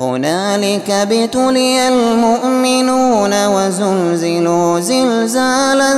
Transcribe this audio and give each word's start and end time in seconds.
هنالك 0.00 0.90
ابتلي 0.90 1.88
المؤمنون 1.88 3.46
وزلزلوا 3.46 4.80
زلزالا 4.80 5.94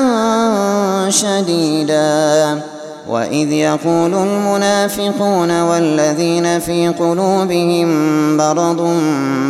شديدا. 1.09 2.61
وإذ 3.09 3.53
يقول 3.53 4.15
المنافقون 4.15 5.63
والذين 5.63 6.59
في 6.59 6.89
قلوبهم 6.89 7.89
مرض 8.37 8.81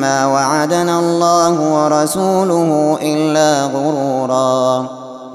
ما 0.00 0.26
وعدنا 0.26 0.98
الله 0.98 1.60
ورسوله 1.60 2.98
إلا 3.02 3.64
غرورا. 3.64 5.01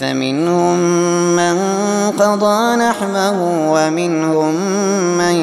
فمنهم 0.00 0.78
من 1.36 1.58
قضى 2.10 2.76
نحبه 2.76 3.40
ومنهم 3.70 4.54
من 5.18 5.34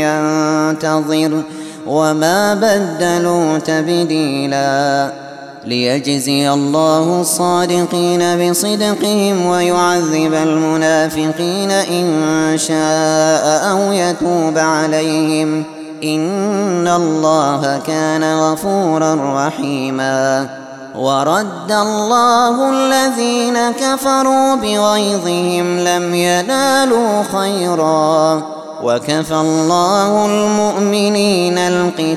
ينتظر 0.00 1.42
وما 1.86 2.54
بدلوا 2.54 3.58
تبديلاً 3.58 5.26
ليجزي 5.66 6.50
الله 6.50 7.20
الصادقين 7.20 8.50
بصدقهم 8.50 9.46
ويعذب 9.46 10.34
المنافقين 10.34 11.70
إن 11.70 12.08
شاء 12.56 13.70
أو 13.70 13.92
يتوب 13.92 14.58
عليهم 14.58 15.64
إن 16.04 16.88
الله 16.88 17.80
كان 17.86 18.38
غفورا 18.38 19.46
رحيما 19.46 20.48
ورد 20.98 21.72
الله 21.72 22.70
الذين 22.70 23.70
كفروا 23.70 24.54
بغيظهم 24.54 25.78
لم 25.78 26.14
ينالوا 26.14 27.22
خيرا. 27.38 28.42
وكفى 28.82 29.34
الله 29.34 30.26
المؤمنين 30.26 31.58
القتال. 31.58 32.16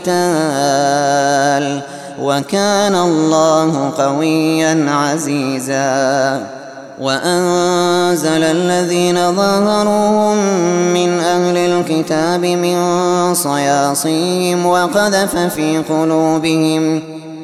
وكان 2.21 2.95
الله 2.95 3.91
قويا 3.97 4.85
عزيزا. 4.89 6.41
وأنزل 7.01 8.43
الذين 8.43 9.35
ظاهروهم 9.35 10.37
من 10.93 11.19
أهل 11.19 11.57
الكتاب 11.57 12.45
من 12.45 12.77
صياصيهم 13.33 14.65
وقذف 14.65 15.35
في 15.35 15.77
قلوبهم. 15.89 17.19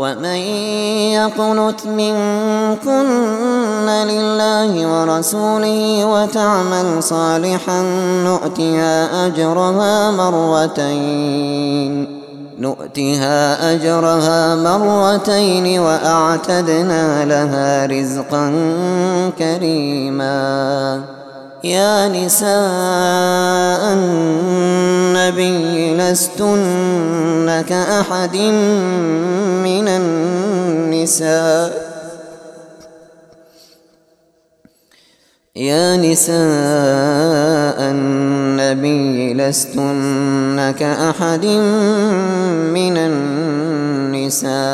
ومن 0.00 0.40
يقنت 1.12 1.86
منكن 1.86 3.06
لله 4.08 4.72
ورسوله 4.86 6.04
وتعمل 6.04 7.02
صالحا 7.02 7.82
نؤتها 8.24 9.26
أجرها 9.26 10.10
مرتين 10.10 12.06
نؤتها 12.58 13.72
أجرها 13.72 14.56
مرتين 14.56 15.80
وأعتدنا 15.80 17.24
لها 17.24 17.86
رزقا 17.86 18.52
كريما 19.38 21.19
يا 21.64 22.08
نساء 22.08 23.82
النبي 23.92 25.96
لستن 25.96 27.64
كأحد 27.68 28.36
من 29.66 29.88
النساء. 29.88 31.90
يا 35.56 35.96
نساء 35.96 37.78
النبي 37.92 39.34
لستن 39.34 40.74
كأحد 40.78 41.44
من 42.72 42.96
النساء. 42.96 44.69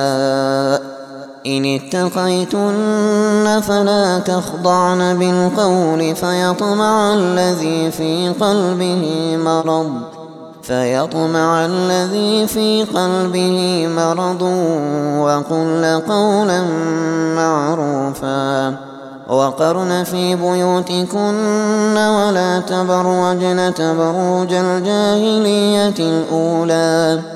إن 1.46 1.64
اتقيتن 1.64 3.60
فلا 3.60 4.18
تخضعن 4.18 5.18
بالقول 5.18 6.16
فيطمع 6.16 7.14
الذي 7.14 7.90
في 7.90 8.28
قلبه 8.40 9.36
مرض 9.36 9.90
فيطمع 10.62 11.66
الذي 11.66 12.46
في 12.46 12.84
قلبه 12.84 13.86
مرض 13.96 14.42
وقل 15.22 16.02
قولا 16.08 16.62
معروفا 17.36 18.76
وقرن 19.28 20.04
في 20.04 20.34
بيوتكن 20.34 21.96
ولا 21.96 22.60
تبرجن 22.60 23.74
تبرج 23.74 24.52
الجاهلية 24.52 25.94
الأولى 25.98 27.35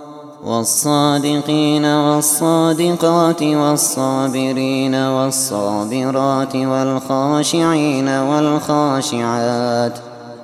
والصادقين 0.45 1.85
والصادقات 1.85 3.43
والصابرين 3.43 4.95
والصابرات 4.95 6.55
والخاشعين 6.55 8.07
والخاشعات 8.07 9.93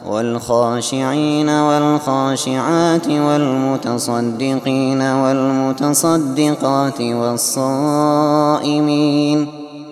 والخاشعين 0.05 1.49
والخاشعات 1.49 3.07
والمتصدقين 3.07 5.01
والمتصدقات 5.01 7.01
والصائمين 7.01 8.27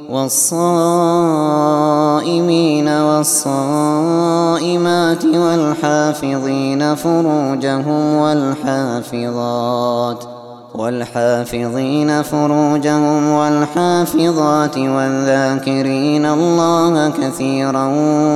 والصائمين 0.10 1.28
والصائمات 2.88 4.06
والحافظين 5.26 6.96
فروجهم 6.96 8.16
والحافظات 8.16 9.56
والحافظين 10.76 12.22
فروجهم 12.22 13.30
والحافظات 13.32 14.78
والذاكرين 14.78 16.26
الله 16.26 17.10
كثيرا 17.10 17.86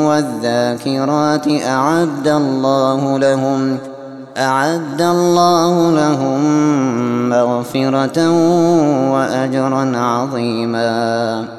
والذاكرات 0.07 1.47
أعد 1.47 2.27
الله 2.27 3.17
لهم 3.17 3.77
أعد 4.37 5.01
الله 5.01 5.91
لهم 5.91 6.39
مغفرة 7.29 8.31
وأجرا 9.11 9.97
عظيما 9.97 11.58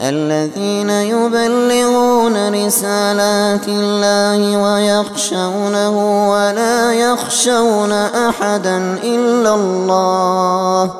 الذين 0.00 0.90
يبلغون 0.90 2.66
رسالات 2.66 3.68
الله 3.68 4.56
ويخشونه 4.56 6.30
ولا 6.30 6.92
يخشون 6.92 7.92
أحدا 7.92 8.76
إلا 9.04 9.54
الله 9.54 10.90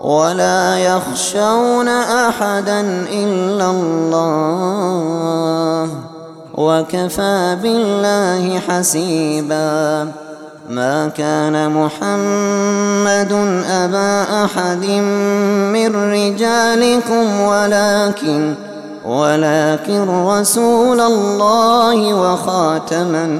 ولا 0.00 0.78
يخشون 0.78 1.88
أحدا 1.88 2.80
إلا 3.10 3.70
الله 3.70 4.88
وكفى 6.54 7.56
بالله 7.62 8.58
حسيبا 8.58 10.12
ما 10.68 11.08
كان 11.08 11.70
محمد 11.70 13.32
أبا 13.68 14.44
أحد 14.44 14.84
من 15.72 15.96
رجالكم 15.96 17.40
ولكن 17.40 18.54
ولكن 19.04 20.26
رسول 20.26 21.00
الله 21.00 22.14
وخاتما 22.14 23.38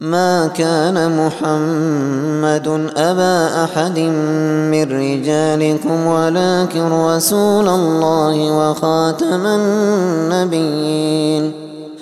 ما 0.00 0.46
كان 0.46 1.26
محمد 1.26 2.90
أبا 2.96 3.64
أحد 3.64 3.98
من 3.98 4.84
رجالكم 4.84 6.06
ولكن 6.06 6.92
رسول 6.92 7.68
الله 7.68 8.52
وخاتم 8.52 9.46
النبيين 9.46 11.52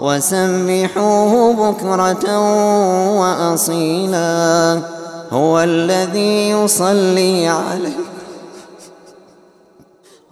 وسبحوه 0.00 1.52
بكرة 1.52 2.38
وأصيلا. 3.20 4.80
هو 5.32 5.60
الذي 5.60 6.50
يصلي 6.50 7.48
عليه 7.48 8.04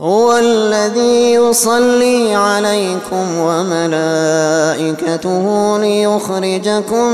هو 0.00 0.38
الذي 0.38 1.35
يصلي 1.35 2.35
عليكم 2.35 3.38
وملائكته 3.38 5.47
ليخرجكم 5.78 7.12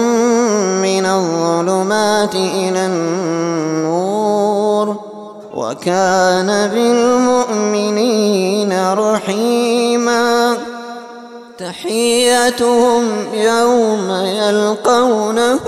من 0.83 1.07
الظلمات 1.07 2.35
إلى 2.35 2.87
النور. 2.87 4.97
وكان 5.55 6.71
بالمؤمنين 6.71 8.93
رحيما. 8.93 10.57
تحيتهم 11.69 13.35
يوم 13.35 14.11
يلقونه. 14.11 15.59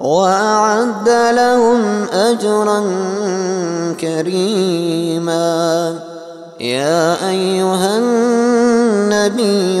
وأعد 0.00 1.08
لهم 1.08 2.04
أجرا 2.04 2.80
كريما. 4.00 5.98
يا 6.60 7.28
أيها 7.28 7.98
النبي 7.98 9.80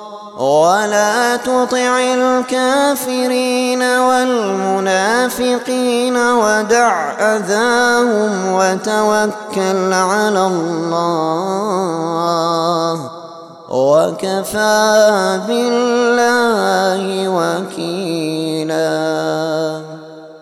ولا 0.41 1.37
تطع 1.37 1.99
الكافرين 1.99 3.83
والمنافقين 3.83 5.37
ودع 6.17 7.11
أذاهم 7.19 8.53
وتوكل 8.53 9.93
على 9.93 10.47
الله 10.47 11.51
وكفى 13.69 15.39
بالله 15.47 17.29
وكيلا 17.29 18.81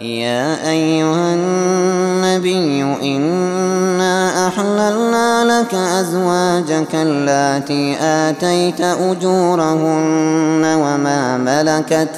يا 0.00 0.70
أيها 0.70 1.34
النبي 1.34 2.82
إنا 2.82 4.48
أحللنا 4.48 5.44
لك 5.44 5.74
أزواجك 5.74 6.94
اللاتي 6.94 7.96
آتيت 8.00 8.80
أجورهن 8.80 10.64
وما 10.64 11.36
ملكت 11.38 12.08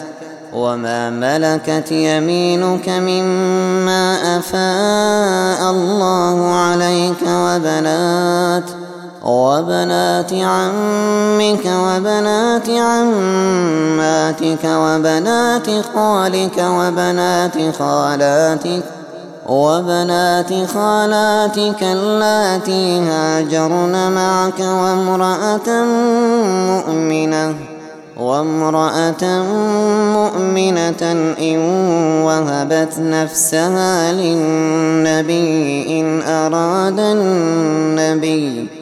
وما 0.52 1.10
ملكت 1.10 1.92
يمينك 1.92 2.88
مما 2.88 4.38
أفاء 4.38 5.70
الله 5.70 6.54
عليك 6.54 7.22
وبنات 7.26 8.81
وبنات 9.24 10.32
عمك 10.32 11.64
وبنات 11.66 12.70
عماتك 12.70 14.64
وبنات 14.64 15.66
خالك 15.94 16.58
وبنات 16.58 17.76
خالاتك 17.78 18.82
وبنات 19.48 20.52
خالاتك 20.74 21.82
اللاتي 21.82 23.00
هاجرن 23.00 24.12
معك 24.12 24.60
وامرأة 24.60 25.84
مؤمنة 26.66 27.54
وامرأة 28.16 29.24
مؤمنة 30.12 31.02
إن 31.40 31.58
وهبت 32.24 32.98
نفسها 32.98 34.12
للنبي 34.12 35.86
إن 36.00 36.22
أراد 36.22 36.98
النبي 36.98 38.81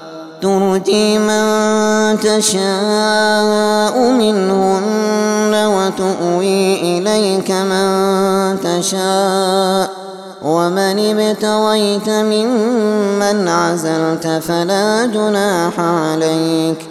ترجي 0.41 1.17
من 1.17 2.19
تشاء 2.19 3.99
منهن 3.99 5.53
وتؤوي 5.53 6.97
إليك 6.97 7.51
من 7.51 8.57
تشاء. 8.63 9.89
ومن 10.41 10.99
ابتغيت 10.99 12.09
ممن 12.09 13.47
عزلت 13.47 14.27
فلا 14.47 15.05
جناح 15.05 15.79
عليك. 15.79 16.90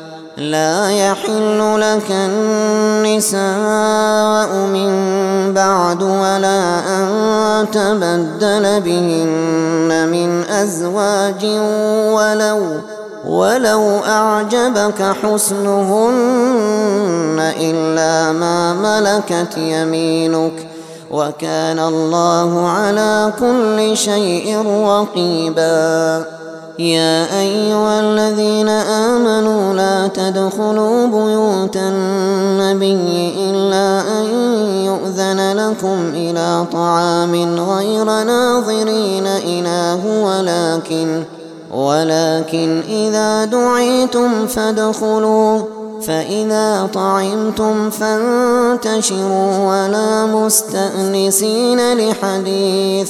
لا 0.37 0.91
يحل 0.91 1.79
لك 1.81 2.11
النساء 2.11 3.41
من 4.55 4.91
بعد 5.53 6.03
ولا 6.03 6.79
أن 6.87 7.65
تبدل 7.71 8.81
بهن 8.81 10.07
من 10.11 10.43
أزواج 10.49 11.45
ولو 12.15 12.59
ولو 13.27 13.99
أعجبك 14.07 15.15
حسنهن 15.23 16.31
إلا 17.59 18.31
ما 18.31 18.73
ملكت 18.73 19.57
يمينك. 19.57 20.67
وكان 21.11 21.79
الله 21.79 22.69
على 22.69 23.33
كل 23.39 23.97
شيء 23.97 24.63
رقيبا. 24.87 26.25
يا 26.79 27.39
أيها 27.39 27.99
الذين 27.99 28.69
آمنوا 29.15 29.73
لا 29.73 30.07
تدخلوا 30.07 31.05
بيوت 31.07 31.77
النبي 31.77 33.33
إلا 33.49 34.01
أن 34.19 34.25
يؤذن 34.85 35.57
لكم 35.57 35.99
إلى 36.13 36.65
طعام 36.71 37.35
غير 37.59 38.05
ناظرين 38.05 39.27
إله 39.27 40.01
ولكن 40.25 41.23
ولكن 41.73 42.81
إذا 42.89 43.45
دعيتم 43.45 44.47
فادخلوا 44.47 45.61
فإذا 46.01 46.89
طعمتم 46.93 47.89
فانتشروا 47.89 49.57
ولا 49.67 50.25
مستأنسين 50.25 51.93
لحديث. 51.93 53.09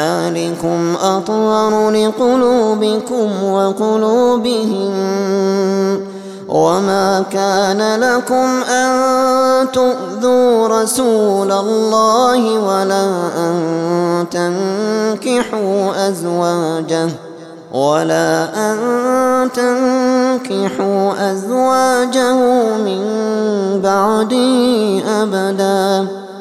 ذلكم 0.00 0.94
أطهر 1.02 1.90
لقلوبكم 1.90 3.44
وقلوبهم 3.44 4.92
وما 6.48 7.24
كان 7.32 8.00
لكم 8.00 8.62
أن 8.70 8.90
تؤذوا 9.72 10.68
رسول 10.68 11.52
الله 11.52 12.58
ولا 12.58 13.06
أن 13.36 14.26
تنكحوا 14.30 16.08
أزواجه 16.08 17.08
ولا 17.72 18.48
أن 18.54 18.78
تنكحوا 19.52 21.32
أزواجه 21.32 22.34
من 22.76 23.02
بعده 23.82 25.00
أبدا 25.22 26.19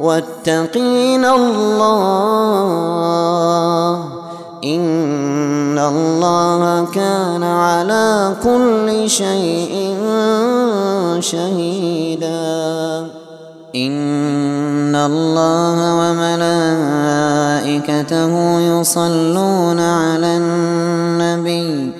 واتقين 0.00 1.24
الله. 1.24 2.70
إن 4.64 5.78
الله 5.78 6.84
كان 6.94 7.42
على 7.42 8.36
كل 8.44 9.10
شيء 9.10 9.96
شهيدا. 11.20 13.06
إن 13.76 14.96
الله 14.96 15.78
وملائكته 16.00 16.60
يصلون 18.60 19.80
على 19.80 20.36
النبي. 20.36 21.99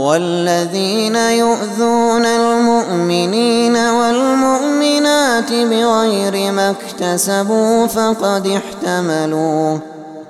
والذين 0.00 1.16
يؤذون 1.16 2.26
المؤمنين 2.26 3.76
والمؤمنات 3.76 5.52
بغير 5.52 6.52
ما 6.52 6.70
اكتسبوا 6.70 7.86
فقد 7.86 8.46
احتملوا 8.46 9.78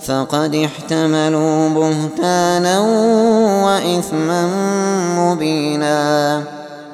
فقد 0.06 0.54
احتملوا 0.54 1.68
بهتانا 1.68 2.78
وإثما 3.64 4.46
مبينا. 5.18 6.59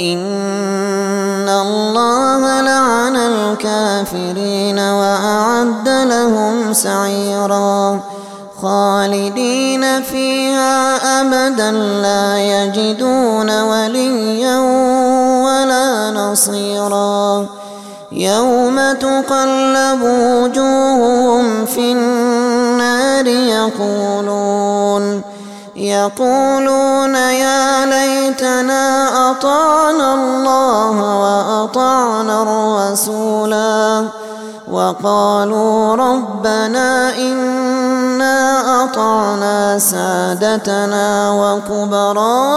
إن 0.00 1.48
الله 1.48 2.60
لعن 2.60 3.16
الكافرين 3.16 4.78
وأعد 4.78 5.88
لهم 5.88 6.72
سعيرا 6.72 8.00
خالدين 8.62 10.02
فيها 10.02 10.96
أبدا 11.20 11.70
لا 12.02 12.38
يجدون 12.38 13.60
وليا 13.62 14.58
ولا 15.44 16.10
نصيرا 16.10 17.46
يوم 18.12 18.92
تقلب 18.92 20.02
وجوههم 20.02 21.66
في 21.66 21.92
النار 21.92 23.26
يقولون 23.26 24.13
يقولون 26.04 27.14
يا 27.14 27.86
ليتنا 27.86 29.08
أطعنا 29.30 30.14
الله 30.14 30.96
وأطعنا 31.20 32.42
الرسولا 32.42 34.04
وقالوا 34.70 35.94
ربنا 35.96 37.16
إنا 37.18 38.60
أطعنا 38.84 39.78
سادتنا 39.78 41.30
وكبراءنا 41.40 42.50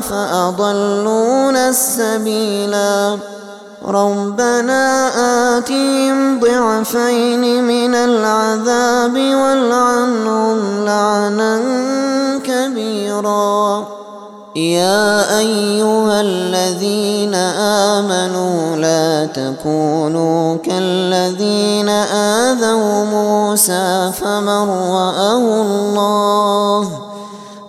فأضلونا 0.00 1.68
السبيلا 1.68 3.18
ربنا 3.86 5.08
آتهم 5.56 6.40
ضعفين 6.40 7.64
من 7.64 7.94
العذاب 7.94 9.14
والعنهم 9.14 10.84
لعنا 10.84 11.60
كبيرا. 12.44 13.86
يا 14.56 15.38
أيها 15.38 16.20
الذين 16.20 17.34
آمنوا 17.94 18.76
لا 18.76 19.26
تكونوا 19.26 20.56
كالذين 20.56 21.88
آذوا 22.48 23.04
موسى 23.04 24.12
فبرأه 24.20 25.62
الله 25.62 26.88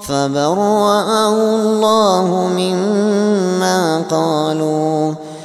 فبرأه 0.01 1.33
الله 1.33 2.27
مما 2.57 4.03
قالوا. 4.11 5.24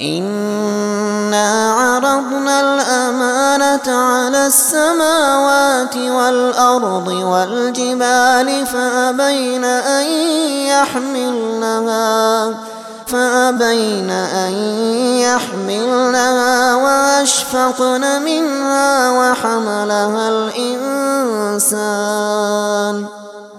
إنا 0.00 1.72
عرضنا 1.72 2.60
الأمانة 2.60 3.94
على 3.94 4.46
السماوات 4.46 5.96
والأرض 5.96 7.08
والجبال 7.08 8.66
فأبين 8.66 9.64
أن 9.64 10.06
يحملنها 10.66 12.54
فأبين 13.06 14.10
أن 14.10 14.52
يحملنها 15.18 16.74
وأشفقن 16.74 18.22
منها 18.22 19.10
وحملها 19.10 20.28
الإنسان 20.28 21.58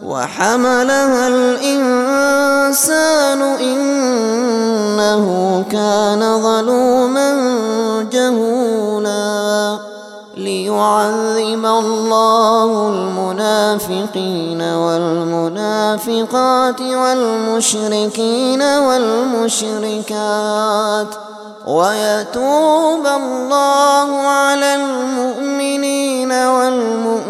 وحملها 0.09 1.27
الإنسان 1.27 1.81
إنه 3.41 5.25
كان 5.71 6.41
ظلوما 6.41 7.29
جهولا 8.11 9.77
ليعذب 10.37 11.65
الله 11.65 12.89
المنافقين 12.89 14.61
والمنافقات 14.61 16.01
والمشركين 16.81 18.61
والمشركات 18.61 20.07
ويتوب 21.67 23.07
الله 23.07 24.27
على 24.27 24.75
المؤمنين 24.75 26.31
والمؤمنات 26.31 27.29